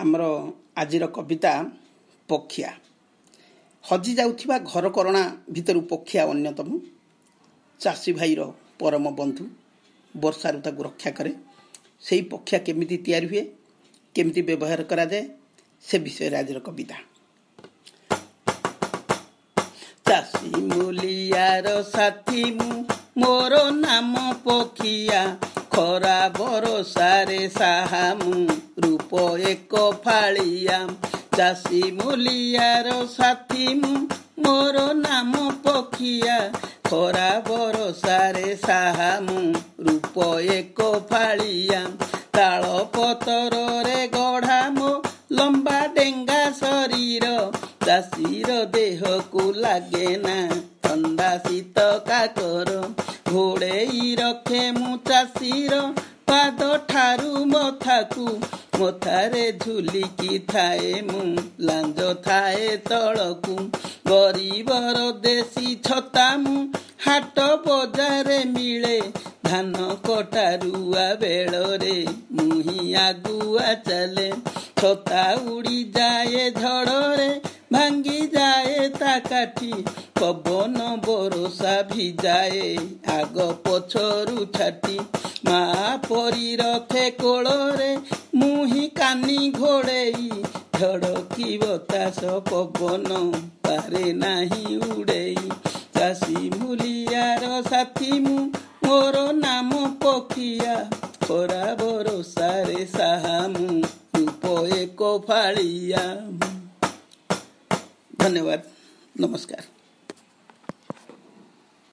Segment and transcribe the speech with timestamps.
[0.00, 0.22] ଆମର
[0.76, 1.52] ଆଜିର କବିତା
[2.28, 2.70] ପକ୍ଷିଆ।
[3.84, 5.22] ହଜି ଯାଉଥିବା ଘରକରଣା
[5.54, 6.68] ଭିତରୁ ପକ୍ଷିଆ ଅନ୍ୟତମ।
[7.80, 8.40] ଚାଷୀ ଭାଇର
[8.80, 9.44] ପରମ ବନ୍ଧୁ
[10.14, 11.32] ବର୍ଷାରୁ ତାକୁ ରକ୍ଷା କରେ।
[12.06, 13.42] ସେହି ପକ୍ଷିଆ କେମିତି ତିଆରି ହୁଏ
[14.14, 15.24] କେମିତି ବ୍ୟବହାର କରାଯାଏ
[15.84, 16.96] ସେ ବିଷୟରେ ଆଜିର କବିତା।
[20.06, 22.76] ଚାଷୀ ମୂଲିଆର ସାଥୀ ମୁଁ
[23.20, 24.14] ମୋର ନାମ
[24.44, 25.20] ପକ୍ଷିଆ।
[25.74, 28.40] ଖରା ବରସାରେ ସାହା ମୁଁ
[28.84, 29.12] ରୂପ
[29.50, 30.78] ଏକ ଫାଳିଆ
[31.36, 34.00] ଚାଷୀ ମୂଲିଆର ସାଥୀ ମୁଁ
[34.44, 35.32] ମୋର ନାମ
[35.66, 36.38] ପକ୍ଷିଆ।
[36.90, 39.44] ଖରା ବରସାରେ ସାହା ମୁଁ
[39.86, 40.16] ରୂପ
[40.56, 41.82] ଏକ ଫାଳିଆ
[42.36, 42.62] ତାଳ
[42.96, 44.90] ପତରରେ ଗଢ଼ା ମୋ
[45.38, 47.26] ଲମ୍ବା ଡେଙ୍ଗା ଶରୀର।
[47.86, 50.38] ଚାଷୀର ଦେହକୁ ଲାଗେ ନା
[50.82, 52.69] ଥଣ୍ଡା ଶୀତ କାକର।
[53.80, 55.76] ଘୋଡ଼େଇ ରଖେ ମୁଁ ଚାଷୀର
[56.28, 58.24] ପାଦ ଠାରୁ ମଥାକୁ
[58.80, 61.22] ମଥାରେ ଝୁଲିକି ଥାଏ ମୁଁ
[61.68, 63.56] ଲାଞ୍ଜ ଥାଏ ତଳକୁ।
[64.10, 66.60] ଗରିବର ଦେଶୀ ଛତା ମୁଁ
[67.06, 68.98] ହାଟ ବଜାରେ ମିଳେ
[69.46, 71.96] ଧାନ କଟା ରୁଆ ବେଳରେ।
[72.36, 74.28] ମୁହିଁ ଆଗୁଆ ଚାଲେ
[74.80, 77.30] ଛତା ଉଡ଼ିଯାଏ ଝଡ଼ରେ
[77.72, 79.72] ଭାଙ୍ଗି ଯାଏ ତା କାଠି।
[80.20, 82.64] ପବନ ବରଷା ଭିଯାଏ
[83.12, 84.98] ଆଗ ପଛରୁ ଛାଟି
[85.46, 85.60] ମା
[86.08, 87.90] ପରି ରଖେ କୋଳରେ
[88.34, 90.28] ମୁହିଁ କାନି ଘୋଡ଼େଇ।
[90.80, 93.18] ଝଡ଼କି ବତାସ ପବନ
[93.62, 95.50] ପାରେ ନାହିଁ ଉଡ଼େଇ।
[95.96, 98.44] ଚାଷୀ ମୂଲିଆର ସାଥୀ ମୁଁ
[98.84, 100.76] ମୋର ନାମ ପକ୍ଷିଆ
[101.26, 103.82] ଖରା ବରସାରେ ସାହା ମୁଁ
[104.16, 104.44] ରୂପ
[104.78, 106.06] ଏକ ଫାଳିଆ।
[108.20, 108.60] ଧନ୍ୟବାଦ।
[109.16, 109.79] ନମସ୍କାର।